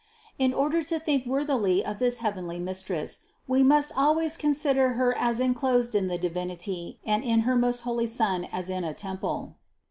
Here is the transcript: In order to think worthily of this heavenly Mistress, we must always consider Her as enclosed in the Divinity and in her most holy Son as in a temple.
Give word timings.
In 0.39 0.51
order 0.51 0.81
to 0.81 0.99
think 0.99 1.27
worthily 1.27 1.85
of 1.85 1.99
this 1.99 2.17
heavenly 2.25 2.57
Mistress, 2.57 3.21
we 3.47 3.61
must 3.61 3.91
always 3.95 4.35
consider 4.35 4.93
Her 4.93 5.15
as 5.15 5.39
enclosed 5.39 5.93
in 5.93 6.07
the 6.07 6.17
Divinity 6.17 6.97
and 7.05 7.23
in 7.23 7.41
her 7.41 7.55
most 7.55 7.81
holy 7.81 8.07
Son 8.07 8.45
as 8.45 8.71
in 8.71 8.83
a 8.83 8.95
temple. 8.95 9.57